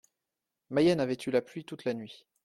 Mayenne 0.71 0.99
avait 0.99 1.13
eu 1.13 1.29
la 1.29 1.43
pluie 1.43 1.63
toute 1.63 1.85
la 1.85 1.93
nuit. 1.93 2.25